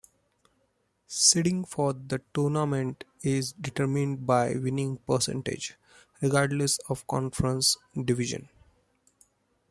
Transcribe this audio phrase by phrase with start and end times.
[1.05, 5.75] Seeding for the tournament is determined by winning percentage,
[6.21, 8.49] regardless of conference division.